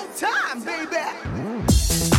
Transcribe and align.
showtime, 0.00 0.64
baby. 0.64 2.10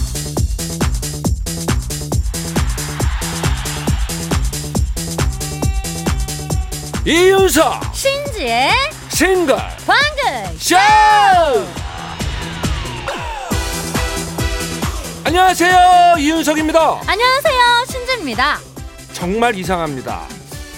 이윤석 7.05 7.95
신지의 7.95 8.69
싱글 9.09 9.55
방글 9.55 10.59
쇼! 10.59 10.75
안녕하세요 15.23 16.15
이윤석입니다. 16.19 17.01
안녕하세요 17.07 17.85
신지입니다. 17.89 18.59
정말 19.13 19.55
이상합니다. 19.55 20.21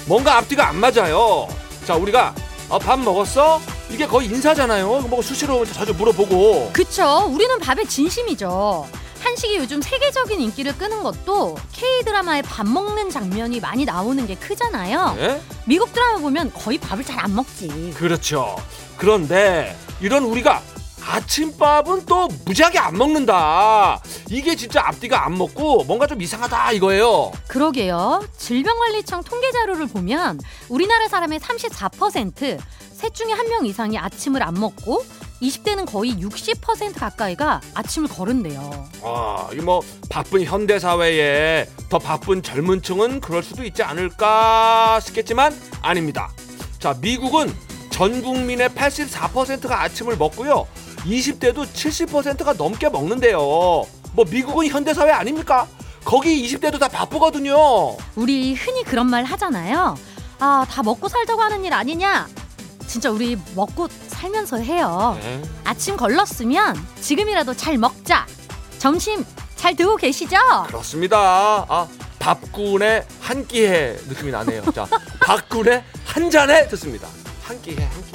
뭔가 0.05 0.38
앞뒤가 0.38 0.70
안 0.70 0.77
맞아요. 0.77 1.47
자 1.85 1.95
우리가 1.95 2.33
어, 2.70 2.79
밥 2.79 2.99
먹었어? 2.99 3.59
이게 3.94 4.07
거의 4.07 4.28
인사잖아요. 4.28 5.02
뭐 5.02 5.21
수시로 5.21 5.64
자주 5.65 5.93
물어보고. 5.93 6.71
그쵸. 6.74 7.28
우리는 7.29 7.60
밥에 7.60 7.86
진심이죠. 7.86 8.88
한식이 9.20 9.57
요즘 9.57 9.82
세계적인 9.82 10.42
인기를 10.42 10.75
끄는 10.78 11.04
것도 11.04 11.56
K드라마에 11.71 12.42
밥 12.42 12.68
먹는 12.68 13.10
장면이 13.11 13.60
많이 13.60 13.86
나오는 13.86 14.25
게 14.25 14.36
크잖아요. 14.36 15.14
네? 15.15 15.42
미국 15.65 15.93
드라마 15.93 16.18
보면 16.18 16.51
거의 16.54 16.78
밥을 16.79 17.06
잘 17.06 17.14
안 17.24 17.36
먹지. 17.36 17.93
그렇죠. 17.96 18.56
그런데 18.98 19.78
이런 20.01 20.23
우리가 20.23 20.62
아침밥은 21.06 22.06
또 22.06 22.28
무지하게 22.46 22.79
안 22.79 22.98
먹는다. 22.98 24.01
이게 24.29 24.56
진짜 24.56 24.82
앞뒤가 24.87 25.25
안 25.25 25.37
먹고 25.37 25.84
뭔가 25.84 26.07
좀 26.07 26.21
이상하다 26.21 26.71
이거예요. 26.73 27.32
그러게요. 27.48 28.25
질병관리청 28.37 29.23
통계 29.23 29.51
자료를 29.51 29.87
보면 29.87 30.39
우리나라 30.70 31.07
사람의 31.07 31.39
34% 31.39 32.58
셋 33.03 33.14
중에 33.14 33.34
한 33.34 33.50
명 33.50 33.66
이상이 33.66 33.98
아침을 33.98 34.42
안 34.42 34.53
먹고 34.53 35.03
20대는 35.42 35.86
거의 35.92 36.14
60% 36.14 36.98
가까이가 36.98 37.60
아침을 37.73 38.08
거른대요 38.08 38.88
아, 39.04 39.50
이 39.52 39.58
뭐 39.58 39.82
바쁜 40.10 40.44
현대 40.45 40.80
사회에 40.80 41.68
더 41.90 42.00
바쁜 42.00 42.42
젊은 42.42 42.82
층은 42.82 43.20
그럴 43.20 43.44
수도 43.44 43.66
있지 43.66 43.84
않을까 43.84 45.02
싶겠지만 45.02 45.54
아닙니다. 45.82 46.32
자, 46.80 46.95
미국은 47.02 47.54
전 47.90 48.22
국민의 48.22 48.70
84%가 48.70 49.82
아침을 49.84 50.16
먹고요. 50.16 50.66
20대도 51.06 51.66
70%가 51.66 52.54
넘게 52.54 52.88
먹는데요. 52.88 53.40
뭐 53.40 54.26
미국은 54.32 54.67
현대 54.67 54.94
사회 54.94 55.12
아닙니까? 55.12 55.67
거기 56.06 56.42
20대도 56.48 56.80
다 56.80 56.88
바쁘거든요. 56.88 57.98
우리 58.16 58.54
흔히 58.54 58.84
그런 58.86 59.08
말 59.10 59.26
하잖아요. 59.26 59.98
아, 60.40 60.66
다 60.70 60.82
먹고 60.84 61.10
살자고 61.10 61.42
하는 61.42 61.64
일 61.66 61.73
아니냐? 61.73 62.28
진짜 62.88 63.09
우리 63.12 63.38
먹고 63.56 63.88
살면서 64.08 64.58
해요. 64.58 65.17
네. 65.22 65.42
아침 65.64 65.98
걸렀으면 65.98 66.76
지금이라도 67.02 67.53
잘 67.56 67.78
먹자. 67.78 68.26
점심 68.80 69.26
잘 69.56 69.76
드고 69.76 69.95
계시죠? 69.98 70.38
그렇습니다. 70.67 71.17
아, 71.70 71.88
밥군의 72.20 73.06
한 73.22 73.48
끼해 73.48 73.98
느낌이 74.08 74.31
나네요. 74.31 74.64
자, 74.73 74.86
밥군의 75.26 75.84
한 76.06 76.30
잔에 76.30 76.67
듣습니다. 76.67 77.08
한 77.44 77.61
끼해, 77.61 77.84
한 77.84 78.06
끼. 78.06 78.11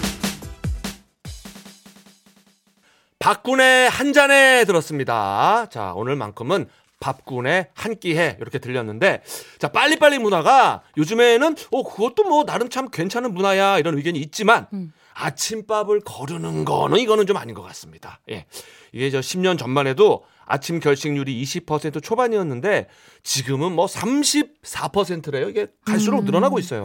밥군의 3.18 3.90
한 3.90 4.12
잔에 4.12 4.64
들었습니다. 4.64 5.66
자, 5.70 5.92
오늘만큼은 5.94 6.68
밥군의 7.00 7.68
한 7.74 7.96
끼해 7.96 8.36
이렇게 8.40 8.58
들렸는데 8.58 9.22
자 9.58 9.68
빨리빨리 9.68 10.18
문화가 10.18 10.82
요즘에는 10.96 11.56
어 11.70 11.82
그것도 11.82 12.24
뭐 12.24 12.44
나름 12.44 12.68
참 12.68 12.88
괜찮은 12.88 13.32
문화야 13.32 13.78
이런 13.78 13.96
의견이 13.96 14.18
있지만 14.20 14.66
음. 14.72 14.92
아침밥을 15.14 16.00
거르는 16.00 16.64
거는 16.64 16.98
이거는 16.98 17.26
좀 17.26 17.36
아닌 17.36 17.54
것 17.54 17.62
같습니다. 17.62 18.20
예. 18.30 18.46
이게 18.92 19.10
저 19.10 19.18
10년 19.20 19.58
전만 19.58 19.86
해도 19.86 20.24
아침 20.46 20.80
결식률이 20.80 21.42
20% 21.42 22.02
초반이었는데 22.02 22.88
지금은 23.22 23.72
뭐 23.72 23.86
34%래요. 23.86 25.48
이게 25.48 25.66
갈수록 25.84 26.20
음. 26.20 26.24
늘어나고 26.24 26.58
있어요. 26.58 26.84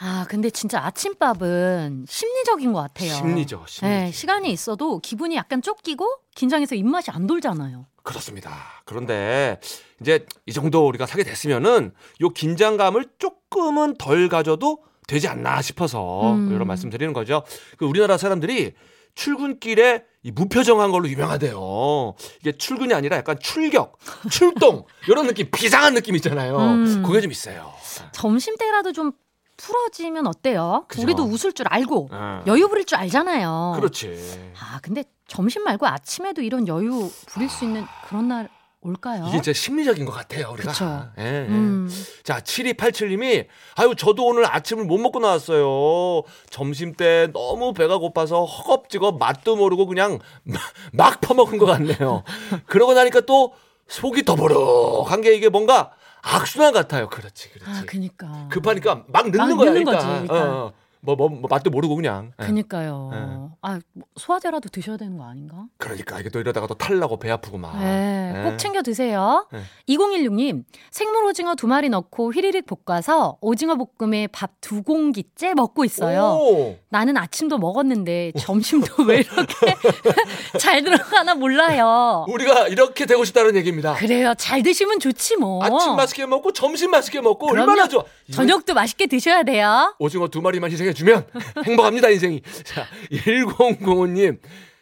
아, 0.00 0.26
근데 0.28 0.50
진짜 0.50 0.84
아침밥은 0.84 2.06
심리적인 2.08 2.72
것 2.72 2.80
같아요. 2.80 3.12
심리죠, 3.12 3.64
심리죠. 3.68 3.86
네, 3.86 4.10
시간이 4.10 4.50
있어도 4.50 4.98
기분이 4.98 5.36
약간 5.36 5.62
쫓기고 5.62 6.08
긴장해서 6.34 6.74
입맛이 6.74 7.10
안 7.10 7.26
돌잖아요. 7.26 7.86
그렇습니다. 8.04 8.54
그런데 8.84 9.58
이제 10.00 10.24
이 10.46 10.52
정도 10.52 10.86
우리가 10.86 11.06
사게 11.06 11.24
됐으면은 11.24 11.92
요 12.20 12.28
긴장감을 12.28 13.06
조금은 13.18 13.96
덜 13.98 14.28
가져도 14.28 14.84
되지 15.08 15.26
않나 15.26 15.60
싶어서 15.62 16.34
음. 16.34 16.52
이런 16.52 16.68
말씀 16.68 16.90
드리는 16.90 17.12
거죠. 17.12 17.42
그 17.78 17.86
우리나라 17.86 18.16
사람들이 18.16 18.74
출근길에 19.14 20.04
이 20.22 20.30
무표정한 20.30 20.90
걸로 20.90 21.08
유명하대요. 21.08 22.14
이게 22.40 22.52
출근이 22.52 22.92
아니라 22.94 23.16
약간 23.16 23.38
출격, 23.38 23.98
출동 24.30 24.84
이런 25.08 25.26
느낌, 25.26 25.50
비상한 25.50 25.94
느낌 25.94 26.14
있잖아요. 26.16 26.56
음. 26.58 27.02
그게 27.04 27.20
좀 27.20 27.30
있어요. 27.30 27.72
점심 28.12 28.56
때라도 28.56 28.92
좀 28.92 29.12
풀어지면 29.56 30.26
어때요? 30.26 30.84
그죠. 30.88 31.02
우리도 31.02 31.22
웃을 31.24 31.52
줄 31.52 31.66
알고 31.68 32.08
어. 32.10 32.42
여유 32.46 32.68
부릴 32.68 32.84
줄 32.84 32.98
알잖아요. 32.98 33.74
그렇지. 33.76 34.52
아, 34.58 34.80
근데 34.82 35.04
점심 35.26 35.64
말고 35.64 35.86
아침에도 35.86 36.42
이런 36.42 36.68
여유 36.68 37.10
부릴 37.26 37.48
수 37.48 37.64
있는 37.64 37.84
그런 38.08 38.28
날 38.28 38.48
올까요? 38.82 39.24
이게 39.28 39.40
진짜 39.40 39.52
심리적인 39.54 40.04
것 40.04 40.12
같아요, 40.12 40.50
우리가. 40.52 40.72
그쵸. 40.72 41.08
예, 41.18 41.22
예. 41.24 41.46
음. 41.48 41.88
자, 42.22 42.40
7287님이, 42.40 43.46
아유, 43.76 43.94
저도 43.96 44.26
오늘 44.26 44.44
아침을 44.46 44.84
못 44.84 44.98
먹고 44.98 45.20
나왔어요. 45.20 46.22
점심 46.50 46.92
때 46.94 47.28
너무 47.32 47.72
배가 47.72 47.96
고파서 47.96 48.44
허겁지겁 48.44 49.16
맛도 49.18 49.56
모르고 49.56 49.86
그냥 49.86 50.18
막- 50.42 50.60
막 50.92 51.20
퍼먹은 51.22 51.56
것 51.56 51.64
같네요. 51.64 52.24
그러고 52.66 52.92
나니까 52.92 53.22
또 53.22 53.54
속이 53.88 54.24
더버럭한 54.24 55.22
게 55.22 55.34
이게 55.34 55.48
뭔가 55.48 55.92
악순환 56.20 56.74
같아요. 56.74 57.08
그렇지, 57.08 57.50
그렇지. 57.52 57.70
아, 57.70 57.82
그니까. 57.86 58.48
급하니까 58.50 59.04
막 59.08 59.30
넣는 59.30 59.56
막 59.56 59.56
거야, 59.56 59.70
넣는 59.70 59.80
일단. 59.80 59.94
거지, 59.94 60.06
일단. 60.22 60.36
어, 60.36 60.66
어. 60.66 60.72
뭐, 61.04 61.16
뭐, 61.16 61.28
뭐 61.28 61.42
맛도 61.50 61.70
모르고 61.70 61.96
그냥. 61.96 62.32
예. 62.40 62.46
그니까요. 62.46 63.10
네. 63.12 63.18
아, 63.62 63.78
뭐 63.92 64.06
소화제라도 64.16 64.68
드셔야 64.70 64.96
되는 64.96 65.16
거 65.18 65.24
아닌가? 65.24 65.66
그러니까 65.78 66.18
이게 66.20 66.30
또 66.30 66.40
이러다가 66.40 66.66
또 66.66 66.74
탈나고 66.74 67.18
배 67.18 67.30
아프고 67.30 67.58
막. 67.58 67.78
네, 67.78 68.32
예. 68.36 68.42
꼭 68.50 68.56
챙겨 68.58 68.82
드세요. 68.82 69.46
네. 69.52 69.60
2016님, 69.88 70.64
생물 70.90 71.24
오징어 71.24 71.54
두 71.54 71.66
마리 71.66 71.88
넣고 71.90 72.32
휘리릭 72.32 72.64
볶아서 72.66 73.36
오징어 73.40 73.76
볶음에 73.76 74.26
밥 74.28 74.50
두 74.64 74.82
공기째 74.82 75.52
먹고 75.52 75.84
있어요. 75.84 76.38
오. 76.40 76.78
나는 76.88 77.18
아침도 77.18 77.58
먹었는데 77.58 78.32
점심도 78.38 79.02
왜 79.04 79.16
이렇게 79.18 79.54
잘 80.58 80.82
들어가나 80.82 81.34
몰라요. 81.34 82.24
우리가 82.28 82.68
이렇게 82.68 83.04
되고 83.04 83.22
싶다는 83.24 83.54
얘기입니다. 83.56 83.92
그래요. 83.92 84.32
잘 84.38 84.62
드시면 84.62 85.00
좋지 85.00 85.36
뭐. 85.36 85.62
아침 85.62 85.96
맛있게 85.96 86.24
먹고 86.24 86.52
점심 86.54 86.92
맛있게 86.92 87.20
먹고 87.20 87.48
그럼요. 87.48 87.72
얼마나 87.72 87.88
좋아. 87.88 88.04
저녁도 88.32 88.72
맛있게 88.72 89.06
드셔야 89.06 89.42
돼요. 89.42 89.94
오징어 89.98 90.28
두 90.28 90.40
마리만 90.40 90.70
희생해 90.70 90.93
주면 90.94 91.26
행복합니다 91.66 92.08
인생이. 92.10 92.42
자 92.64 92.86
1005님 93.10 94.38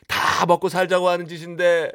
다 0.07 0.47
먹고 0.47 0.69
살자고 0.69 1.09
하는 1.09 1.27
짓인데 1.27 1.93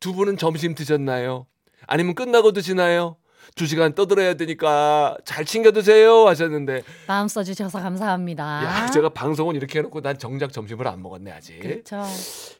두 0.00 0.12
분은 0.14 0.36
점심 0.36 0.74
드셨나요? 0.74 1.46
아니면 1.86 2.14
끝나고 2.14 2.52
드시나요? 2.52 3.16
두 3.56 3.66
시간 3.66 3.94
떠들어야 3.94 4.34
되니까 4.34 5.16
잘 5.24 5.44
챙겨 5.44 5.72
드세요 5.72 6.26
하셨는데 6.28 6.82
마음 7.08 7.26
써주셔서 7.26 7.80
감사합니다. 7.80 8.44
야 8.64 8.86
제가 8.90 9.08
방송은 9.08 9.56
이렇게 9.56 9.78
해놓고 9.80 10.02
난 10.02 10.18
정작 10.18 10.52
점심을 10.52 10.86
안 10.86 11.02
먹었네 11.02 11.32
아직 11.32 11.58
그렇죠. 11.60 12.04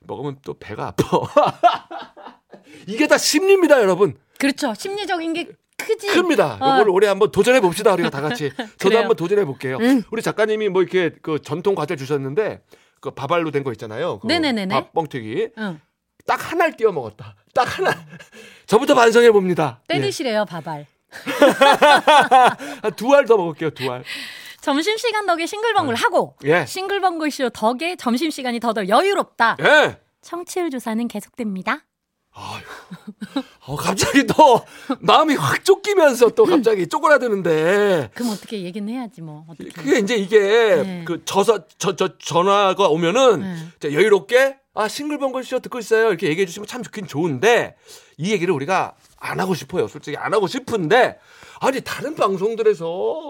먹으면 0.00 0.38
또 0.44 0.54
배가 0.59 0.88
아파 0.88 1.03
이게 2.87 3.06
다 3.06 3.19
심리입니다 3.19 3.81
여러분 3.81 4.16
그렇죠. 4.38 4.75
심리적인 4.75 5.32
게 5.34 5.49
크지. 5.85 6.09
큽니다. 6.09 6.59
어. 6.61 6.75
이걸 6.75 6.89
올해 6.91 7.09
한번 7.09 7.31
도전해 7.31 7.61
봅시다. 7.61 7.93
우리가 7.95 8.11
다 8.11 8.21
같이. 8.21 8.51
저도. 8.79 8.97
한번 8.99 9.17
도전해 9.17 9.45
볼게요. 9.45 9.79
응. 9.81 10.03
우리 10.11 10.23
작가님이 10.23 10.69
뭐 10.69 10.83
이렇게 10.83 11.11
그 11.23 11.41
전통 11.43 11.75
과자 11.75 11.97
주셨는데 11.97 12.63
그 13.01 13.11
밥알로 13.13 13.50
된 13.50 13.65
거 13.65 13.73
있잖아요. 13.73 14.19
그 14.21 14.27
네네네네. 14.27 14.75
밥 14.75 14.93
뻥튀기. 14.93 15.50
응. 15.59 15.81
딱 16.27 16.53
하나를 16.53 16.77
띄워 16.77 16.93
먹었다. 16.93 17.35
딱 17.55 17.79
하나. 17.79 17.91
저부터 18.67 18.94
반성해 18.94 19.31
봅니다. 19.32 19.81
예. 19.91 19.94
때리시래요, 19.94 20.44
밥알. 20.44 20.87
두알 22.97 23.25
더 23.26 23.37
먹을게요. 23.37 23.71
두 23.71 23.91
알. 23.91 24.05
점심시간 24.61 25.26
덕에 25.26 25.47
싱글벙글 25.47 25.94
하고 25.94 26.37
예. 26.44 26.67
싱글벙글 26.67 27.31
쇼 27.31 27.49
덕에 27.49 27.97
점심시간이 27.97 28.61
더더 28.61 28.88
여유롭다. 28.88 29.56
예. 29.61 29.99
청취율 30.21 30.71
조사는 30.71 31.09
계속됩니다. 31.09 31.85
아유. 32.40 33.44
어, 33.66 33.76
갑자기 33.76 34.26
또 34.26 34.64
마음이 35.00 35.34
확 35.34 35.64
쫓기면서 35.64 36.31
또 36.31 36.44
갑자기 36.44 36.87
쪼그라드는데 36.88 38.10
그럼 38.14 38.32
어떻게 38.32 38.62
얘기는 38.62 38.88
해야지 38.92 39.20
뭐. 39.20 39.44
어떻게. 39.48 39.69
그게 39.70 39.98
이제 39.98 40.16
이게 40.16 40.38
네. 40.40 41.04
그 41.06 41.22
저서 41.25 41.66
저 41.78 41.94
저 41.96 42.16
전화가 42.19 42.88
오면은 42.88 43.40
네. 43.40 43.56
자, 43.78 43.92
여유롭게 43.92 44.56
아 44.75 44.88
싱글벙글 44.88 45.44
쇼 45.44 45.58
듣고 45.58 45.78
있어요 45.78 46.08
이렇게 46.08 46.28
얘기해 46.28 46.46
주시면 46.46 46.66
참 46.66 46.82
좋긴 46.82 47.06
좋은데 47.06 47.76
이 48.16 48.32
얘기를 48.32 48.54
우리가 48.54 48.94
안 49.19 49.38
하고 49.40 49.54
싶어요 49.54 49.87
솔직히 49.88 50.16
안 50.16 50.32
하고 50.32 50.46
싶은데 50.46 51.19
아니 51.62 51.79
다른 51.83 52.15
방송들에서 52.15 52.85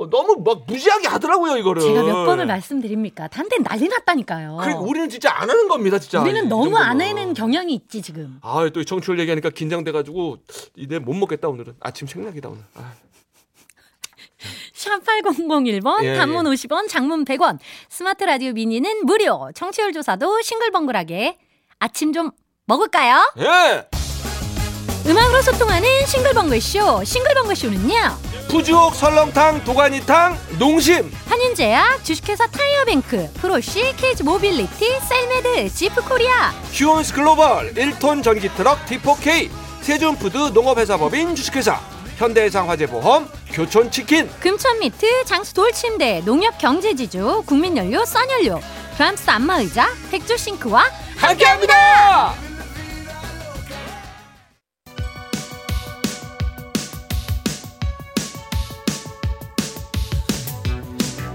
너무 0.09 0.43
막 0.45 0.65
무지하게 0.67 1.09
하더라고요 1.09 1.57
이거를. 1.57 1.83
제가 1.83 2.03
몇 2.05 2.25
번을 2.25 2.47
말씀드립니까? 2.47 3.27
단데 3.27 3.59
난리 3.59 3.89
났다니까요. 3.89 4.59
그리고 4.63 4.81
우리는 4.83 5.09
진짜 5.09 5.33
안 5.35 5.51
하는 5.51 5.67
겁니다 5.67 5.99
진짜. 5.99 6.23
우리는 6.23 6.45
이 6.45 6.49
너무 6.49 6.77
안. 6.77 7.01
하는 7.01 7.35
경향이 7.35 7.75
있지 7.75 8.01
지금. 8.03 8.39
아 8.43 8.53
또 8.53 8.85
청취율 8.85 9.19
얘기하니까 9.21 9.51
긴장돼가지고 9.51 10.39
이내 10.77 10.99
못 11.01 11.15
먹겠다 11.15 11.49
오늘은 11.49 11.75
아침 11.81 12.07
생략이다 12.07 12.49
오늘. 12.49 12.63
아. 12.75 12.93
샵 14.73 15.03
8001번, 15.05 16.03
예, 16.05 16.17
단문 16.17 16.47
50원, 16.47 16.89
장문 16.89 17.25
100원, 17.27 17.59
스마트 17.91 18.25
라디오 18.25 18.53
미니는 18.53 19.05
무료, 19.05 19.51
청취율 19.55 19.93
조사도 19.93 20.41
싱글벙글하게. 20.41 21.37
아침 21.81 22.13
좀 22.13 22.31
먹을까요? 22.67 23.31
예. 23.39 24.00
음악으로 25.11 25.43
소통하는 25.43 25.89
싱글벙글쇼, 26.07 27.03
싱글벙글쇼는요, 27.03 28.17
푸주옥 28.49 28.95
설렁탕 28.95 29.65
도가니탕 29.65 30.39
농심. 30.57 31.11
한림제약, 31.27 32.05
주식회사 32.05 32.47
타이어뱅크, 32.47 33.29
프로시, 33.41 33.93
KG 33.97 34.23
모빌리티, 34.23 35.01
셀메드, 35.01 35.75
지프코리아, 35.75 36.53
휴온스 36.73 37.13
글로벌 37.13 37.75
1톤 37.75 38.23
전기 38.23 38.49
트럭 38.51 38.87
D4K 38.87 39.51
세준푸드 39.83 40.51
농업회사법인 40.55 41.35
주식회사. 41.35 41.81
현대해상 42.17 42.71
화재보험 42.71 43.29
교촌치킨. 43.51 44.31
금천미트, 44.39 45.25
장수 45.25 45.55
돌침대, 45.55 46.23
농협경제지주, 46.25 47.43
국민연료, 47.47 48.05
써연료, 48.05 48.61
프랑스 48.95 49.29
안마의자, 49.29 49.89
백조싱크와 50.13 50.85
함께합니다. 51.17 52.50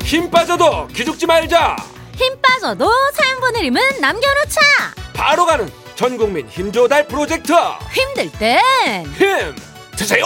힘 0.05 0.29
빠져도 0.29 0.87
기죽지 0.87 1.25
말자. 1.25 1.75
힘 2.15 2.39
빠져도 2.41 2.89
사연 3.13 3.39
보내림은 3.39 3.81
남겨놓자! 3.99 4.61
바로 5.13 5.45
가는 5.45 5.69
전국민 5.95 6.47
힘조달 6.47 7.07
프로젝트 7.07 7.51
힘들 7.91 8.31
땐 8.33 9.03
힘 9.17 9.55
드세요. 9.97 10.25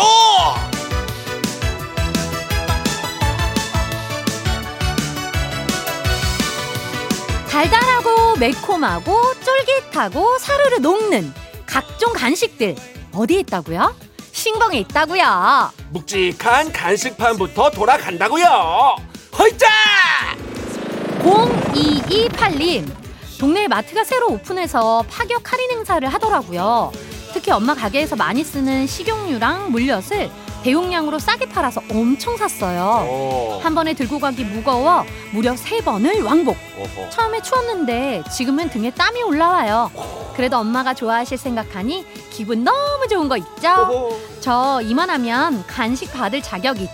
달달하고 7.50 8.38
매콤하고 8.38 9.34
쫄깃하고 9.42 10.38
사르르 10.40 10.78
녹는 10.78 11.34
각종 11.66 12.14
간식들 12.14 12.76
어디에 13.14 13.40
있다고요? 13.40 13.96
신봉에 14.32 14.80
있다고요. 14.80 15.72
묵직한 15.90 16.72
간식판부터 16.72 17.72
돌아간다고요. 17.72 18.96
허이짜. 19.40 19.68
0228님 21.24 22.86
동네 23.40 23.68
마트가 23.68 24.04
새로 24.04 24.32
오픈해서 24.32 25.06
파격 25.10 25.52
할인 25.52 25.72
행사를 25.72 26.06
하더라고요. 26.08 26.92
특히 27.34 27.52
엄마 27.52 27.74
가게에서 27.74 28.16
많이 28.16 28.44
쓰는 28.44 28.86
식용유랑 28.88 29.72
물엿을 29.72 30.30
대용량으로 30.64 31.20
싸게 31.20 31.48
팔아서 31.50 31.82
엄청 31.90 32.36
샀어요. 32.36 33.06
어. 33.08 33.60
한 33.64 33.74
번에 33.76 33.94
들고 33.94 34.20
가기 34.20 34.44
무거워 34.44 35.06
무려 35.32 35.56
세 35.56 35.80
번을 35.80 36.22
왕복. 36.24 36.58
어허. 36.78 37.10
처음에 37.10 37.42
추웠는데 37.42 38.24
지금은 38.30 38.70
등에 38.70 38.92
땀이 38.92 39.24
올라와요. 39.24 39.90
그래도 40.36 40.58
엄마가 40.58 40.94
좋아하실 40.94 41.38
생각하니 41.38 42.06
기분 42.30 42.66
너무 42.66 43.08
좋은 43.10 43.30
거 43.30 43.38
있죠? 43.38 43.70
어허. 43.70 44.18
저 44.42 44.82
이만하면 44.84 45.66
간식 45.66 46.12
받을 46.12 46.42
자격 46.42 46.78
있죠? 46.82 46.90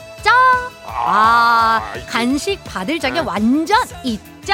아, 1.05 1.93
있- 1.97 2.07
간식 2.07 2.63
받을 2.63 2.99
자격 2.99 3.27
완전 3.27 3.77
있죠? 4.03 4.53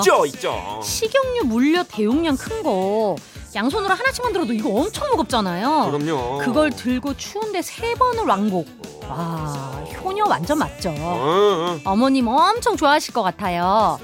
있죠, 0.00 0.26
있죠. 0.26 0.80
식용유 0.82 1.42
물려 1.44 1.82
대용량 1.84 2.36
큰 2.36 2.62
거 2.62 3.16
양손으로 3.54 3.92
하나씩만 3.94 4.32
들어도 4.32 4.52
이거 4.52 4.68
엄청 4.70 5.08
무겁잖아요. 5.10 5.90
그럼요. 5.90 6.38
그걸 6.38 6.70
들고 6.70 7.16
추운데 7.16 7.62
세 7.62 7.94
번을 7.94 8.24
왕복. 8.24 8.68
와, 9.08 9.72
효녀 10.04 10.24
완전 10.26 10.58
맞죠? 10.58 10.90
어, 10.90 10.94
어. 10.96 11.80
어머님 11.84 12.28
엄청 12.28 12.76
좋아하실 12.76 13.12
것 13.12 13.22
같아요. 13.24 13.98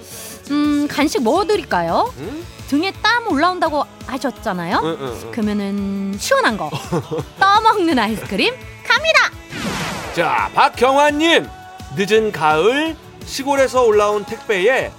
음, 0.50 0.88
간식 0.90 1.22
뭐 1.22 1.44
드릴까요? 1.44 2.12
응? 2.18 2.44
등에 2.68 2.92
땀 3.02 3.28
올라온다고 3.28 3.84
하셨잖아요. 4.06 4.80
응, 4.82 4.96
응, 5.00 5.18
응. 5.22 5.30
그러면은 5.30 6.16
시원한 6.18 6.56
거 6.56 6.68
떠먹는 7.38 7.96
아이스크림 7.98 8.52
갑니다. 8.84 9.30
자, 10.16 10.50
박경환님. 10.54 11.46
늦은 11.96 12.32
가을 12.32 12.96
시골에서 13.24 13.84
올라온 13.84 14.24
택배에 14.24 14.90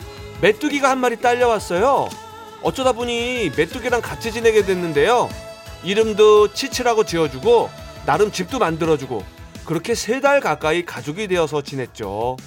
메뚜기가 0.41 0.89
한 0.89 0.99
마리 0.99 1.19
딸려왔어요. 1.19 2.09
어쩌다 2.63 2.91
보니 2.91 3.51
메뚜기랑 3.55 4.01
같이 4.01 4.31
지내게 4.31 4.63
됐는데요. 4.65 5.29
이름도 5.83 6.53
치치라고 6.53 7.05
지어주고 7.05 7.69
나름 8.05 8.31
집도 8.31 8.59
만들어주고 8.59 9.23
그렇게 9.65 9.95
세 9.95 10.19
달 10.21 10.39
가까이 10.39 10.85
가족이 10.85 11.27
되어서 11.27 11.61
지냈죠. 11.61 12.37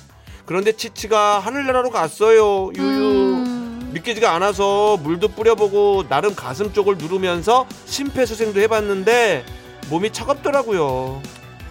그런데 0.47 0.73
치치가 0.73 1.39
하늘나라로 1.39 1.91
갔어요. 1.91 2.71
유유. 2.75 2.83
음, 2.83 3.91
믿기지가 3.93 4.33
않아서 4.35 4.97
물도 4.97 5.29
뿌려보고 5.29 6.09
나름 6.09 6.35
가슴 6.35 6.73
쪽을 6.73 6.97
누르면서 6.99 7.67
심폐소생도 7.87 8.61
해봤는데 8.61 9.45
몸이 9.91 10.13
차갑더라고요. 10.13 11.23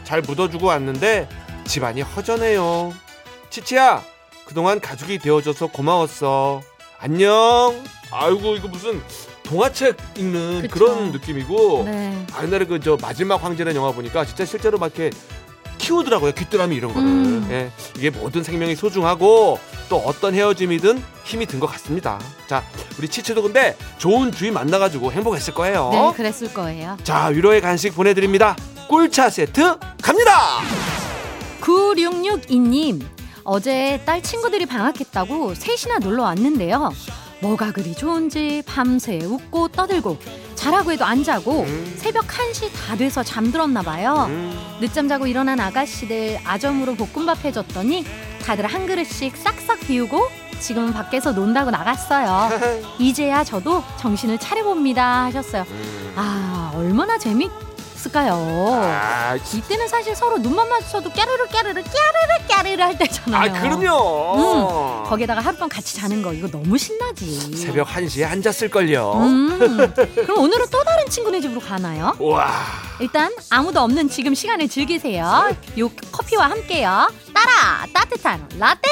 잘 0.03 0.21
묻어주고 0.21 0.67
왔는데 0.67 1.27
집안이 1.69 2.01
허전해요. 2.01 2.91
치치야, 3.51 4.03
그동안 4.45 4.79
가족이 4.79 5.19
되어줘서 5.19 5.67
고마웠어. 5.67 6.61
안녕. 6.99 7.83
아이고 8.11 8.55
이거 8.55 8.67
무슨 8.67 8.99
동화책 9.43 9.95
읽는 10.17 10.63
그쵸. 10.63 10.73
그런 10.73 11.11
느낌이고 11.11 11.83
네. 11.85 12.25
아, 12.33 12.43
옛날에 12.43 12.65
그 12.65 12.79
저 12.79 12.97
마지막 12.99 13.43
황제라는 13.43 13.79
영화 13.79 13.91
보니까 13.91 14.25
진짜 14.25 14.45
실제로 14.45 14.79
막 14.79 14.87
이렇게 14.95 15.15
키우더라고요 15.77 16.31
귀뚜라미 16.31 16.75
이런 16.75 16.91
거를 16.93 17.07
음. 17.07 17.47
예, 17.51 17.71
이게 17.95 18.09
모든 18.09 18.43
생명이 18.43 18.75
소중하고 18.75 19.59
또 19.89 19.97
어떤 19.97 20.33
헤어짐이든 20.33 21.03
힘이 21.23 21.45
든 21.45 21.59
것 21.59 21.67
같습니다 21.67 22.19
자 22.47 22.63
우리 22.97 23.07
치치도 23.07 23.43
근데 23.43 23.77
좋은 23.99 24.31
주인 24.31 24.53
만나가지고 24.53 25.11
행복했을 25.11 25.53
거예요 25.53 25.89
네, 25.91 26.13
그랬을 26.17 26.51
거예요. 26.53 26.97
자 27.03 27.27
위로의 27.27 27.61
간식 27.61 27.91
보내드립니다 27.95 28.55
꿀차 28.87 29.29
세트 29.29 29.77
갑니다 30.01 30.31
9662님 31.69 33.03
어제 33.43 34.01
딸 34.05 34.23
친구들이 34.23 34.65
방학했다고 34.65 35.53
셋이나 35.53 35.99
놀러 35.99 36.23
왔는데요. 36.23 36.91
뭐가 37.41 37.71
그리 37.71 37.93
좋은지 37.93 38.63
밤새 38.65 39.19
웃고 39.23 39.69
떠들고 39.69 40.17
자라고 40.55 40.91
해도 40.91 41.05
안 41.05 41.23
자고 41.23 41.61
음. 41.61 41.93
새벽 41.97 42.27
1시 42.27 42.69
다 42.73 42.97
돼서 42.97 43.23
잠들었나 43.23 43.81
봐요. 43.81 44.25
음, 44.29 44.51
늦잠 44.81 45.07
자고 45.07 45.25
일어난 45.27 45.59
아가씨들 45.59 46.39
아점으로 46.43 46.95
볶음밥 46.95 47.45
해줬더니 47.45 48.03
다들 48.43 48.65
한 48.65 48.85
그릇씩 48.87 49.37
싹싹 49.37 49.79
비우고 49.81 50.27
지금은 50.59 50.91
밖에서 50.91 51.31
논다고 51.31 51.71
나갔어요. 51.71 52.49
이제야 52.99 53.43
저도 53.43 53.83
정신을 53.99 54.37
차려봅니다 54.39 55.25
하셨어요. 55.25 55.65
음. 55.69 56.13
아 56.17 56.71
얼마나 56.75 57.17
재밌 57.17 57.49
을까요? 58.05 58.33
아, 58.81 59.35
이때는 59.53 59.87
사실 59.87 60.15
서로 60.15 60.37
눈만 60.37 60.69
마주쳐도 60.69 61.11
깨르르 61.11 61.47
깨르르 61.47 61.83
깨르르 61.83 62.47
깨르르 62.47 62.81
할 62.83 62.97
때잖아요. 62.97 63.51
아 63.51 63.61
그럼요 63.61 65.03
거기다가 65.07 65.41
하룻밤 65.41 65.67
같이 65.69 65.95
자는 65.97 66.21
거 66.21 66.31
이거 66.33 66.47
너무 66.47 66.77
신나지. 66.77 67.57
새벽 67.57 67.87
1시에 67.89 68.29
앉았을걸요 68.29 69.13
음. 69.15 69.93
그럼 70.15 70.39
오늘은 70.39 70.67
또 70.71 70.83
다른 70.83 71.07
친구네 71.09 71.41
집으로 71.41 71.59
가나요? 71.59 72.15
와 72.19 72.49
일단 72.99 73.31
아무도 73.49 73.81
없는 73.81 74.09
지금 74.09 74.33
시간을 74.33 74.67
즐기세요. 74.69 75.49
요 75.79 75.89
커피와 76.11 76.49
함께요. 76.51 77.09
따라 77.33 77.85
따뜻한 77.93 78.47
라떼. 78.57 78.89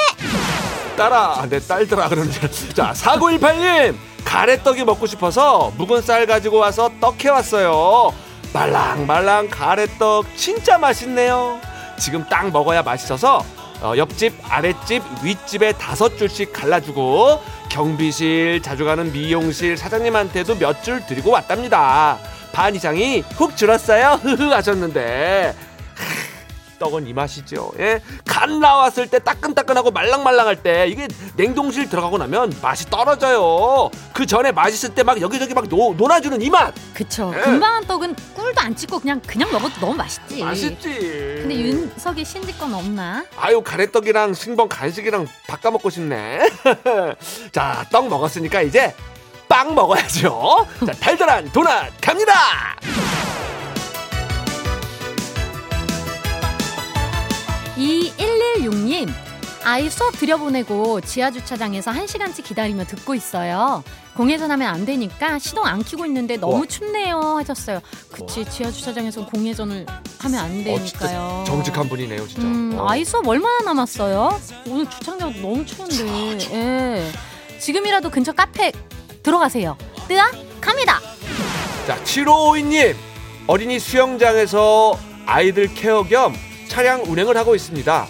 딸아 0.98 1.46
내 1.50 1.60
딸들아 1.60 2.10
그러는데 2.10 2.50
자 2.74 2.92
4918님 2.96 3.96
가래떡이 4.26 4.84
먹고 4.84 5.06
싶어서 5.06 5.72
묵은 5.78 6.02
쌀 6.02 6.26
가지고 6.26 6.58
와서 6.58 6.90
떡 7.00 7.24
해 7.24 7.30
왔어요 7.30 8.12
말랑말랑 8.54 9.50
가래떡 9.50 10.26
진짜 10.36 10.78
맛있네요. 10.78 11.60
지금 12.00 12.26
딱 12.30 12.52
먹어야 12.52 12.82
맛있어서 12.84 13.44
어, 13.82 13.94
옆집 13.98 14.34
아랫집 14.50 15.04
윗집에 15.24 15.74
다섯 15.74 16.18
줄씩 16.18 16.52
갈라주고 16.54 17.42
경비실 17.70 18.62
자주 18.64 18.86
가는 18.86 19.12
미용실 19.12 19.78
사장님한테도 19.78 20.56
몇 20.56 20.82
줄 20.82 21.06
드리고 21.06 21.32
왔답니다. 21.32 22.18
반 22.54 22.74
이상이 22.74 23.24
훅 23.36 23.56
줄었어요. 23.56 24.20
흐흐 24.24 24.50
하셨는데 24.54 25.54
떡은 26.80 27.08
이 27.08 27.14
맛이죠. 27.14 27.72
예? 27.80 28.02
간 28.26 28.60
나왔을 28.60 29.08
때 29.08 29.20
따끈따끈하고 29.20 29.92
말랑말랑할 29.92 30.62
때 30.64 30.88
이게 30.88 31.08
냉동실 31.36 31.90
들어가고 31.90 32.18
나면 32.18 32.54
맛이 32.62 32.86
떨어져요. 32.90 33.90
그 34.14 34.26
전에 34.26 34.52
맛있을 34.52 34.94
때 34.94 35.04
막 35.08 35.22
여기저기 35.22 35.54
막 35.54 35.68
노, 35.70 35.94
논아주는 35.98 36.42
이 36.42 36.50
맛. 36.50 36.74
그쵸. 36.94 37.34
예. 37.36 37.42
금방 37.42 37.76
한 37.76 37.86
떡은 37.86 38.16
꿀도 38.36 38.60
안 38.62 38.76
찍고 38.76 39.00
그냥 39.00 39.22
그냥 39.26 39.50
먹어도 39.52 39.80
너무 39.80 39.94
맛있지. 39.94 40.44
맛있지. 40.44 40.90
근데 41.42 41.56
윤석이 41.56 42.26
신지 42.26 42.58
건 42.58 42.74
없나? 42.74 43.24
아유 43.40 43.62
가래떡이랑 43.62 44.34
신번 44.34 44.68
간식이랑 44.68 45.28
바꿔 45.48 45.72
먹고 45.72 45.90
싶네. 45.90 46.50
자, 47.54 47.86
떡 47.92 48.08
먹었으니까 48.10 48.62
이제 48.64 48.94
빵 49.48 49.74
먹어야죠. 49.74 50.68
자, 50.86 50.92
달달한 51.00 51.50
도넛 51.54 51.94
갑니다. 52.02 52.34
이 57.78 58.12
116님 58.18 59.10
아이 59.64 59.90
수업 59.90 60.14
들여보내고 60.18 61.02
지하 61.02 61.30
주차장에서 61.30 61.92
1시간째 61.92 62.44
기다리며 62.44 62.86
듣고 62.86 63.14
있어요. 63.16 63.84
공회전하면 64.16 64.68
안 64.74 64.86
되니까 64.86 65.38
시동 65.40 65.66
안 65.66 65.84
켜고 65.84 66.06
있는데 66.06 66.38
너무 66.38 66.62
와. 66.62 66.66
춥네요 66.66 67.20
하셨어요. 67.38 67.82
그치 68.12 68.46
지하 68.46 68.72
주차장에서 68.72 69.26
공회전을 69.26 69.86
하면 70.20 70.40
안 70.40 70.46
어, 70.46 70.64
되니까요. 70.64 70.86
진짜 70.86 71.44
정직한 71.46 71.90
분이네요, 71.90 72.28
진짜. 72.28 72.42
음, 72.44 72.78
어. 72.80 72.88
아이 72.90 73.04
수업 73.06 73.28
얼마나 73.28 73.60
남았어요? 73.66 74.40
오늘 74.68 74.90
주차장 74.90 75.34
너무 75.42 75.66
추운데. 75.66 76.38
예. 76.54 77.12
지금이라도 77.60 78.10
근처 78.10 78.32
카페 78.32 78.72
들어가세요. 79.22 79.78
뜨아 80.08 80.32
갑니다. 80.62 81.00
자, 81.86 82.02
7552님. 82.04 82.96
어린이 83.48 83.80
수영장에서 83.80 84.98
아이들 85.26 85.74
케어 85.74 86.04
겸 86.04 86.34
차량 86.68 87.04
운행을 87.04 87.38
하고 87.38 87.56
있습니다. 87.56 88.08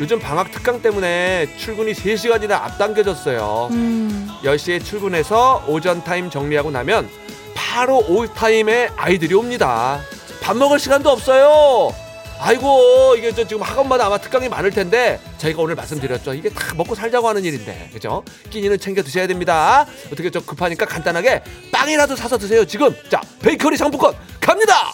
요즘 0.00 0.18
방학 0.18 0.50
특강 0.52 0.82
때문에 0.82 1.48
출근이 1.56 1.92
3시간이나 1.92 2.52
앞당겨졌어요. 2.52 3.68
음, 3.70 4.28
10시에 4.44 4.84
출근해서 4.84 5.64
오전 5.66 6.04
타임 6.04 6.28
정리하고 6.28 6.70
나면 6.70 7.08
바로 7.54 7.98
오후 7.98 8.26
타임에 8.32 8.90
아이들이 8.96 9.34
옵니다. 9.34 10.00
밥 10.42 10.56
먹을 10.56 10.78
시간도 10.78 11.08
없어요. 11.10 11.94
아이고 12.38 13.14
이게 13.16 13.32
저 13.32 13.46
지금 13.46 13.62
학원마다 13.62 14.06
아마 14.06 14.18
특강이 14.18 14.48
많을 14.50 14.70
텐데 14.70 15.18
저희가 15.38 15.62
오늘 15.62 15.74
말씀드렸죠. 15.74 16.34
이게 16.34 16.50
다 16.50 16.74
먹고 16.74 16.94
살자고 16.94 17.26
하는 17.26 17.42
일인데 17.44 17.88
그죠? 17.94 18.22
끼니는 18.50 18.78
챙겨 18.78 19.02
드셔야 19.02 19.26
됩니다. 19.26 19.86
어떻게 20.12 20.30
좀 20.30 20.42
급하니까 20.44 20.84
간단하게 20.84 21.42
빵이라도 21.72 22.14
사서 22.14 22.36
드세요. 22.36 22.66
지금 22.66 22.94
자 23.08 23.22
베이커리 23.40 23.78
상품권 23.78 24.14
갑니다. 24.40 24.92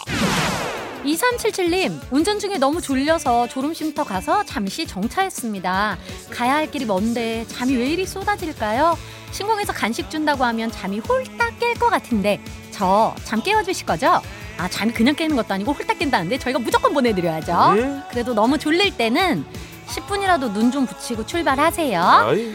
2377님 1.03 1.99
운전 2.11 2.39
중에 2.39 2.57
너무 2.57 2.81
졸려서 2.81 3.47
졸음쉼터 3.47 4.03
가서 4.03 4.43
잠시 4.45 4.85
정차했습니다. 4.87 5.97
가야 6.31 6.53
할 6.55 6.71
길이 6.71 6.85
먼데 6.85 7.45
잠이 7.47 7.75
왜 7.75 7.87
이리 7.89 8.05
쏟아질까요? 8.05 8.97
신공에서 9.31 9.73
간식 9.73 10.09
준다고 10.09 10.43
하면 10.45 10.71
잠이 10.71 10.99
홀딱 10.99 11.59
깰 11.59 11.77
것 11.79 11.89
같은데 11.89 12.39
저 12.71 13.13
잠 13.23 13.41
깨워주실 13.41 13.85
거죠? 13.85 14.21
아 14.57 14.69
잠이 14.69 14.93
그냥 14.93 15.15
깨는 15.15 15.35
것도 15.35 15.53
아니고 15.53 15.73
홀딱 15.73 15.99
깬다는데 15.99 16.37
저희가 16.39 16.59
무조건 16.59 16.93
보내드려야죠. 16.93 17.51
음? 17.77 18.03
그래도 18.09 18.33
너무 18.33 18.57
졸릴 18.57 18.95
때는 18.95 19.45
10분이라도 19.87 20.51
눈 20.53 20.71
좀 20.71 20.85
붙이고 20.85 21.25
출발하세요. 21.25 21.99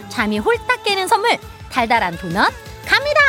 잠이 0.09 0.38
홀딱 0.38 0.83
깨는 0.85 1.07
선물 1.07 1.37
달달한 1.71 2.17
도넛 2.17 2.52
갑니다. 2.87 3.21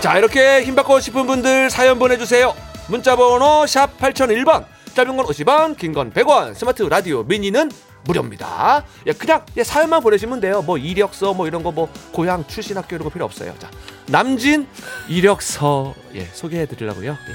자 0.00 0.16
이렇게 0.18 0.64
힘 0.64 0.74
받고 0.74 0.98
싶은 1.00 1.26
분들 1.26 1.70
사연 1.70 1.98
보내주세요 1.98 2.54
문자번호 2.92 3.66
샵 3.66 3.96
8001번 3.98 4.66
짧은 4.94 5.16
건 5.16 5.24
50원 5.24 5.78
긴 5.78 5.94
건 5.94 6.12
100원 6.12 6.54
스마트 6.54 6.82
라디오 6.82 7.22
미니는 7.22 7.70
무료입니다. 8.04 8.84
예, 9.06 9.12
그냥 9.12 9.46
예, 9.56 9.64
사연만 9.64 10.02
보내시면 10.02 10.40
돼요. 10.40 10.60
뭐 10.60 10.76
이력서 10.76 11.32
뭐 11.32 11.46
이런 11.46 11.62
거 11.62 11.70
뭐 11.72 11.88
고향 12.12 12.46
출신 12.46 12.76
학교 12.76 12.94
이런 12.96 13.04
거 13.04 13.10
필요 13.10 13.24
없어요. 13.24 13.54
자 13.58 13.70
남진 14.08 14.68
이력서 15.08 15.94
예, 16.14 16.26
소개해 16.26 16.66
드리려고요. 16.66 17.12
예. 17.12 17.34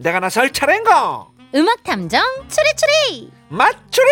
내가 0.00 0.18
나설 0.20 0.50
차례인가 0.52 1.26
음악 1.54 1.82
탐정 1.84 2.22
추리추리. 2.48 3.30
맞추리 3.48 4.06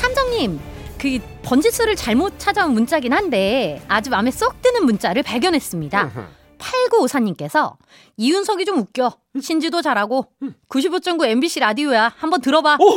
탐정님, 0.00 0.60
그 0.98 1.18
번지수를 1.42 1.96
잘못 1.96 2.38
찾아온 2.38 2.72
문자긴 2.72 3.12
한데 3.12 3.82
아주 3.88 4.10
마음에 4.10 4.30
쏙 4.30 4.60
드는 4.62 4.84
문자를 4.84 5.22
발견했습니다. 5.22 6.10
8954님께서 6.58 7.76
이윤석이 8.16 8.64
좀 8.64 8.78
웃겨. 8.78 9.12
신지도 9.40 9.82
잘하고 9.82 10.26
95.9 10.68 11.26
MBC 11.26 11.60
라디오야. 11.60 12.14
한번 12.16 12.40
들어봐. 12.40 12.78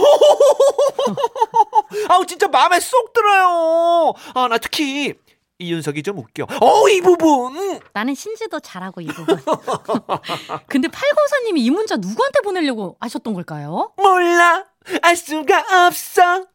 아우 2.10 2.25
진짜 2.25 2.48
마음에 2.48 2.79
쏙 2.79 3.12
들어요. 3.13 4.13
아 4.34 4.48
나 4.48 4.58
특히 4.58 5.13
이윤석이 5.63 6.03
좀 6.03 6.17
웃겨. 6.17 6.47
어 6.61 6.89
이 6.89 7.01
부분. 7.01 7.79
나는 7.93 8.15
신지도 8.15 8.59
잘하고 8.61 9.01
이 9.01 9.07
부분. 9.07 9.37
근데 10.67 10.87
8954님이 10.87 11.57
이 11.59 11.69
문자 11.69 11.97
누구한테 11.97 12.39
보내려고 12.41 12.95
하셨던 13.01 13.33
걸까요? 13.33 13.91
몰라 13.97 14.65
알 15.01 15.15
수가 15.17 15.85
없어. 15.87 16.45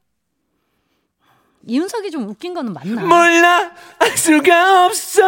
이윤석이 1.66 2.10
좀 2.10 2.28
웃긴 2.28 2.54
거는 2.54 2.72
맞나? 2.72 3.02
몰라 3.02 3.72
알 3.98 4.16
수가 4.16 4.86
없어. 4.86 5.22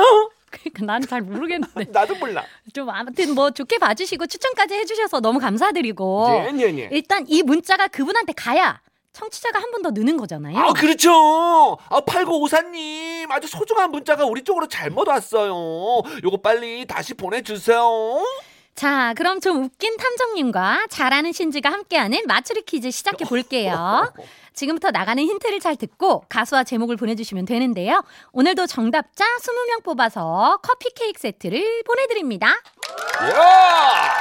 그러니까 0.51 0.85
나는 0.87 1.07
잘 1.07 1.21
모르겠는데 1.21 1.85
나도 1.93 2.15
몰라. 2.17 2.45
좀 2.73 2.89
아무튼 2.89 3.35
뭐 3.35 3.51
좋게 3.51 3.77
봐주시고 3.79 4.27
추천까지 4.27 4.75
해주셔서 4.75 5.21
너무 5.21 5.39
감사드리고 5.39 6.29
네네네. 6.31 6.89
일단 6.93 7.27
이 7.29 7.43
문자가 7.43 7.89
그분한테 7.89 8.33
가야 8.33 8.81
청취자가 9.17 9.59
한번더 9.61 9.91
느는 9.93 10.19
거잖아요. 10.19 10.59
아 10.59 10.73
그렇죠. 10.75 11.79
아 11.89 12.01
8954님 12.01 13.31
아주 13.31 13.49
소중한 13.49 13.91
문자가 13.91 14.27
우리 14.27 14.45
쪽으로 14.45 14.69
잘못 14.69 15.09
왔어요. 15.09 15.55
요거 16.23 16.43
빨리 16.43 16.85
다시 16.87 17.15
보내주세요. 17.15 17.81
자, 18.75 19.15
그럼 19.17 19.41
좀 19.41 19.65
웃긴 19.65 19.97
탐정님과 19.97 20.89
잘하는 20.91 21.33
신지가 21.33 21.73
함께하는 21.73 22.25
맞추리 22.27 22.61
퀴즈 22.67 22.91
시작해 22.91 23.25
볼게요. 23.25 24.13
지금부터 24.53 24.91
나가는 24.91 25.23
힌트를 25.23 25.61
잘 25.61 25.77
듣고 25.77 26.25
가수와 26.29 26.65
제목을 26.65 26.97
보내주시면 26.97 27.47
되는데요. 27.47 28.03
오늘도 28.33 28.67
정답자 28.67 29.25
20명 29.25 29.83
뽑아서 29.83 30.59
커피 30.63 30.91
케이크 30.95 31.19
세트를 31.19 31.85
보내드립니다. 31.87 32.49
야! 33.33 34.15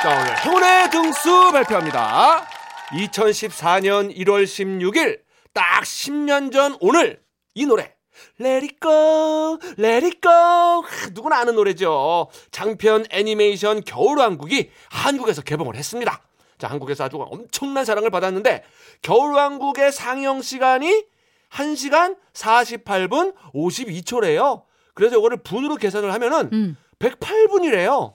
자, 0.00 0.10
오늘 0.10 0.38
행운의 0.38 0.90
등수 0.90 1.50
발표합니다. 1.50 2.61
2014년 2.92 4.14
1월 4.16 4.44
16일, 4.44 5.20
딱 5.52 5.82
10년 5.82 6.52
전 6.52 6.76
오늘, 6.80 7.20
이 7.54 7.66
노래. 7.66 7.94
Let 8.40 8.64
it 8.64 8.76
go, 8.80 9.58
let 9.78 10.04
it 10.04 10.20
go. 10.20 10.30
하, 10.30 11.08
누구나 11.12 11.40
아는 11.40 11.54
노래죠. 11.56 12.28
장편 12.50 13.06
애니메이션 13.10 13.82
겨울왕국이 13.82 14.70
한국에서 14.90 15.42
개봉을 15.42 15.76
했습니다. 15.76 16.20
자, 16.58 16.68
한국에서 16.68 17.04
아주 17.04 17.16
엄청난 17.16 17.84
사랑을 17.84 18.10
받았는데, 18.10 18.62
겨울왕국의 19.02 19.90
상영 19.92 20.42
시간이 20.42 21.04
1시간 21.50 22.16
48분 22.34 23.34
52초래요. 23.54 24.62
그래서 24.94 25.18
이거를 25.18 25.38
분으로 25.38 25.76
계산을 25.76 26.12
하면은 26.12 26.50
음. 26.52 26.76
108분이래요. 26.98 28.14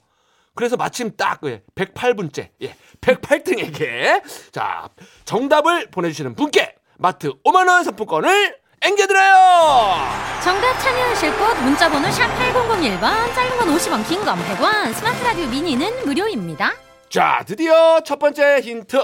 그래서 0.57 0.75
마침 0.75 1.15
딱 1.15 1.39
108분째, 1.75 2.49
예, 2.63 2.75
108등에게 2.99 4.21
자 4.51 4.89
정답을 5.23 5.89
보내주시는 5.91 6.35
분께 6.35 6.75
마트 6.97 7.31
5만 7.45 7.69
원 7.69 7.83
상품권을 7.83 8.57
앵겨드려요. 8.81 9.95
정답 10.43 10.77
참여하실 10.79 11.37
곳 11.37 11.53
문자번호 11.63 12.09
샵 12.11 12.27
8001번, 12.37 13.01
짧은 13.35 13.57
건 13.57 13.67
50원, 13.75 14.07
긴 14.07 14.23
건 14.25 14.37
100원, 14.39 14.93
스마트 14.93 15.23
라디오 15.23 15.47
미니는 15.47 16.05
무료입니다. 16.05 16.73
자 17.09 17.43
드디어 17.47 18.01
첫 18.01 18.19
번째 18.19 18.59
힌트 18.61 19.03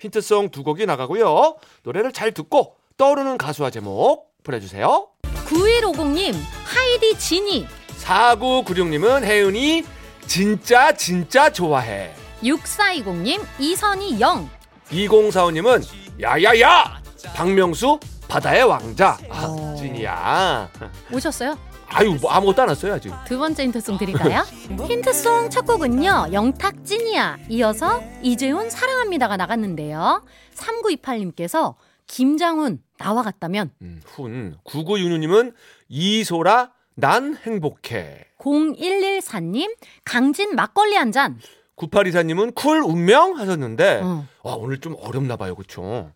힌트송 0.00 0.50
두 0.50 0.62
곡이 0.62 0.86
나가고요. 0.86 1.56
노래를 1.84 2.12
잘 2.12 2.32
듣고 2.32 2.76
떠오르는 2.96 3.38
가수와 3.38 3.70
제목 3.70 4.32
보내주세요. 4.44 5.08
9150님, 5.46 6.34
하이디 6.64 7.18
지니, 7.18 7.66
4996님은 8.04 9.24
혜은이 9.24 9.84
진짜 10.28 10.92
진짜 10.92 11.50
좋아해. 11.50 12.12
6420님, 12.42 13.44
이선희 13.58 14.20
영, 14.20 14.48
2045님은 14.90 15.82
야야야 16.20 17.02
박명수 17.34 17.98
바다의 18.28 18.64
왕자 18.64 19.18
아, 19.30 19.46
어. 19.46 19.74
찐이야 19.76 20.70
오셨어요? 21.12 21.58
아유 21.88 22.16
뭐 22.20 22.30
아무것도 22.30 22.62
안 22.62 22.68
왔어요 22.68 22.94
아직 22.94 23.12
두 23.26 23.38
번째 23.38 23.64
힌트송 23.64 23.96
드릴까요? 23.96 24.42
힌트송 24.86 25.48
첫 25.48 25.64
곡은요. 25.66 26.28
영탁 26.32 26.84
찐이야. 26.84 27.38
이어서 27.48 28.02
이재훈 28.22 28.68
사랑합니다가 28.68 29.38
나갔는데요. 29.38 30.22
3928님께서 30.54 31.74
김장훈 32.06 32.82
나와 32.98 33.22
같다면 33.22 33.70
음, 33.80 34.02
훈 34.04 34.56
9966님은 34.64 35.54
이소라 35.88 36.72
난 36.94 37.36
행복해 37.46 38.27
0114님 38.38 39.74
강진 40.04 40.54
막걸리 40.54 40.94
한 40.96 41.12
잔. 41.12 41.38
9824님은 41.76 42.54
쿨 42.54 42.80
운명 42.82 43.38
하셨는데 43.38 44.00
어. 44.02 44.26
와 44.42 44.54
오늘 44.54 44.80
좀 44.80 44.96
어렵나 44.98 45.36
봐요 45.36 45.54
그쵸 45.54 46.10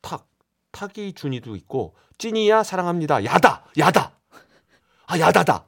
탁 0.00 0.26
탁이 0.72 1.12
준이도 1.12 1.56
있고 1.56 1.94
찐이야 2.16 2.62
사랑합니다 2.62 3.22
야다 3.24 3.64
야다 3.78 4.12
아 5.06 5.18
야다다 5.18 5.64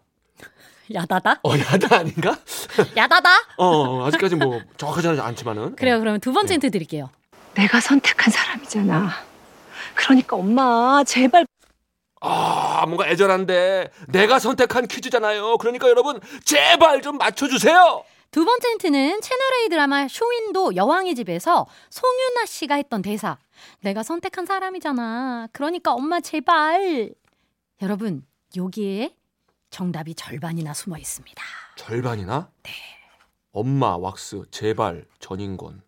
야다다? 0.93 1.41
어 1.45 1.51
야다 1.57 1.99
아닌가 1.99 2.37
야다다? 2.97 3.29
어, 3.59 3.67
어 3.67 4.07
아직까지 4.07 4.37
뭐 4.37 4.61
정확하지 4.77 5.09
않지만은 5.21 5.77
그래요. 5.77 6.01
그러면 6.01 6.19
두 6.21 6.31
네. 6.31 6.35
번째 6.35 6.55
힌트 6.55 6.71
드릴게요. 6.71 7.11
내가 7.55 7.79
선택한 7.81 8.33
사람이잖아. 8.33 9.11
그러니까 9.95 10.37
엄마 10.37 11.05
제발 11.05 11.47
아 12.21 12.85
뭔가 12.87 13.09
애절한데 13.09 13.91
내가 14.09 14.39
선택한 14.39 14.87
퀴즈잖아요 14.87 15.57
그러니까 15.59 15.89
여러분 15.89 16.21
제발 16.45 17.01
좀 17.03 17.17
맞춰주세요 17.19 18.05
두 18.31 18.45
번째 18.45 18.69
힌트는 18.71 19.21
채널A 19.21 19.69
드라마 19.71 20.07
쇼윈도 20.07 20.77
여왕의 20.77 21.17
집에서 21.17 21.67
송윤아 21.91 22.47
씨가 22.47 22.77
했던 22.77 23.03
대사. 23.03 23.39
내가 23.81 24.05
선택한 24.05 24.47
사람이잖아. 24.47 25.49
그러니까 25.53 25.93
엄마 25.93 26.21
제발. 26.21 27.11
여러분, 27.83 28.25
여기에 28.57 29.17
정답이 29.71 30.15
절반이나 30.15 30.75
숨어 30.75 30.97
있습니다. 30.97 31.43
절반이나 31.77 32.51
네 32.63 32.71
엄마 33.53 33.97
왁스 33.97 34.45
제발 34.53 35.07
전인권? 35.19 35.83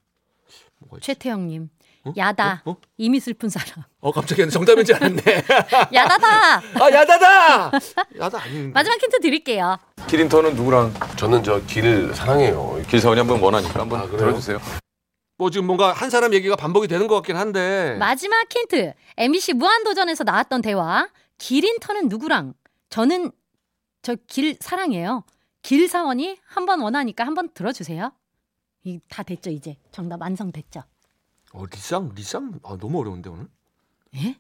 최태영님, 1.01 1.69
어? 2.05 2.13
야다. 2.17 2.63
어? 2.65 2.71
어? 2.73 2.77
이미 2.97 3.21
슬픈 3.21 3.49
사람. 3.49 3.85
어 4.01 4.11
갑자기 4.13 4.49
정답인지 4.49 4.93
알았네 4.95 5.23
야다다! 5.95 6.57
아 6.59 6.91
야다다 6.93 7.71
야다 8.19 8.43
아닌데 8.43 8.73
마지막 8.75 9.01
힌트 9.03 9.21
드릴게요. 9.21 9.77
기린터는 10.09 10.55
누구랑 10.57 10.93
저는 11.17 11.43
저길 11.45 12.13
사랑해요. 12.15 12.83
길사원이 12.89 13.19
한번 13.21 13.41
원하니까 13.41 13.81
한번 13.81 14.01
아? 14.01 14.07
들어주세요. 14.07 14.61
뭐 15.39 15.51
지금 15.51 15.67
뭔가 15.67 15.93
한 15.93 16.11
사람 16.11 16.35
얘기가 16.35 16.57
반복이 16.57 16.89
되는 16.89 17.07
것 17.07 17.15
같긴 17.17 17.37
한데 17.37 17.97
마지막 17.99 18.47
힌트. 18.53 18.95
MBC 19.17 19.55
무한도전에서 19.55 20.25
나왔던 20.25 20.63
대화. 20.63 21.09
기린터는 21.39 22.09
누구랑? 22.09 22.55
저는 22.91 23.31
저 24.03 24.17
길 24.27 24.57
사랑해요. 24.61 25.23
길 25.63 25.89
사원이 25.89 26.39
한번 26.45 26.81
원하니까 26.81 27.25
한번 27.25 27.49
들어주세요. 27.55 28.13
이 28.85 28.99
다 29.09 29.23
됐죠 29.23 29.51
이제 29.51 29.77
정답 29.93 30.21
완성됐죠. 30.21 30.83
어 31.53 31.65
리쌍 31.67 32.13
리쌍 32.15 32.61
아 32.65 32.77
너무 32.81 33.01
어려운데 33.01 33.29
오늘 33.31 33.47
예? 34.17 34.37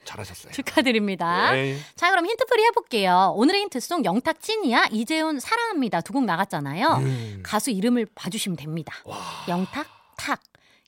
잘하셨어요. 0.07 0.53
축하드립니다. 0.53 1.57
예. 1.57 1.77
자 1.97 2.11
그럼 2.11 2.27
힌트풀이 2.27 2.64
해볼게요. 2.66 3.35
오늘의 3.37 3.62
힌트송 3.62 4.05
영탁 4.05 4.40
찐이야 4.40 4.87
이재훈 4.92 5.38
사랑합니다 5.40 6.01
두 6.01 6.12
곡 6.14 6.25
나갔잖아요. 6.25 6.88
음. 7.01 7.40
가수 7.42 7.71
이름을 7.71 8.07
봐주시면 8.14 8.57
됩니다. 8.57 8.95
영탁 9.49 9.87
탁 10.16 10.40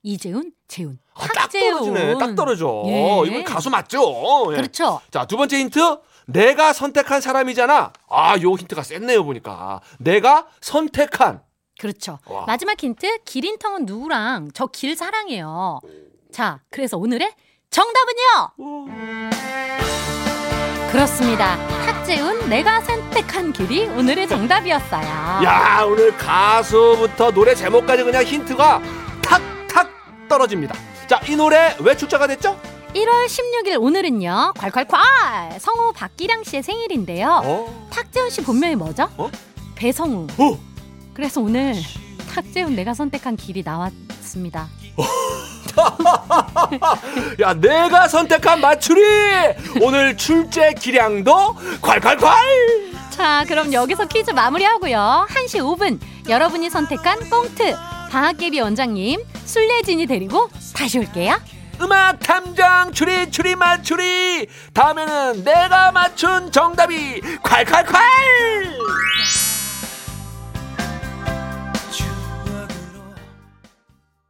이재훈 0.02 0.52
재훈 0.68 0.98
아, 1.14 1.26
딱. 1.26 1.50
떨어지네. 1.50 2.16
딱 2.18 2.34
떨어져. 2.34 2.84
예. 2.86 3.22
이건 3.26 3.44
가수 3.44 3.68
맞죠? 3.68 4.52
예. 4.52 4.56
그렇죠. 4.56 5.00
자, 5.10 5.26
두 5.26 5.36
번째 5.36 5.58
힌트. 5.58 5.98
내가 6.26 6.72
선택한 6.72 7.20
사람이잖아. 7.20 7.92
아, 8.08 8.36
요 8.42 8.52
힌트가 8.54 8.82
셌네요, 8.82 9.24
보니까. 9.24 9.80
내가 9.98 10.46
선택한. 10.60 11.42
그렇죠. 11.80 12.18
와. 12.26 12.44
마지막 12.46 12.80
힌트 12.82 13.20
기린텅은 13.24 13.86
누구랑 13.86 14.50
저 14.52 14.66
길 14.66 14.94
사랑해요. 14.96 15.80
자 16.32 16.60
그래서 16.70 16.98
오늘의 16.98 17.32
정답은요. 17.70 18.90
그렇습니다. 20.90 21.56
탁재훈 21.84 22.48
내가 22.48 22.80
선택한 22.80 23.52
길이 23.52 23.86
오늘의 23.86 24.26
정답이었어요. 24.28 25.44
야, 25.44 25.84
오늘 25.86 26.16
가수부터 26.16 27.30
노래 27.30 27.54
제목까지 27.54 28.04
그냥 28.04 28.24
힌트가 28.24 28.80
탁탁 29.22 29.90
떨어집니다. 30.28 30.74
자, 31.06 31.20
이 31.28 31.36
노래 31.36 31.76
왜 31.80 31.96
출자가 31.96 32.26
됐죠? 32.26 32.58
1월 32.94 33.26
16일 33.26 33.76
오늘은요. 33.82 34.54
콸콸콸 34.56 35.58
성우 35.60 35.92
박기량 35.92 36.44
씨의 36.44 36.62
생일인데요. 36.62 37.42
어. 37.44 37.88
탁재훈 37.90 38.30
씨 38.30 38.42
본명이 38.42 38.76
뭐죠? 38.76 39.08
어? 39.18 39.30
배성우. 39.74 40.26
어. 40.38 40.58
그래서 41.12 41.42
오늘 41.42 41.74
탁재훈 42.34 42.74
내가 42.74 42.94
선택한 42.94 43.36
길이 43.36 43.62
나왔습니다. 43.62 44.68
야, 47.40 47.54
내가 47.54 48.08
선택한 48.08 48.60
맞추리! 48.60 49.00
오늘 49.80 50.16
출제 50.16 50.74
기량도 50.74 51.54
콸콸콸! 51.80 52.26
자, 53.10 53.44
그럼 53.48 53.72
여기서 53.72 54.06
퀴즈 54.06 54.30
마무리하고요. 54.30 55.26
1시 55.30 55.58
5분 55.60 55.98
여러분이 56.28 56.70
선택한 56.70 57.28
꽁트 57.30 57.76
방학개비 58.10 58.60
원장님 58.60 59.22
술래진이 59.44 60.06
데리고 60.06 60.48
다시 60.74 60.98
올게요. 60.98 61.36
음악 61.80 62.18
탐정 62.20 62.92
추리 62.92 63.30
추리 63.30 63.54
맞추리 63.54 64.46
다음에는 64.72 65.44
내가 65.44 65.92
맞춘 65.92 66.50
정답이 66.50 67.20
콸콸콸 67.42 67.94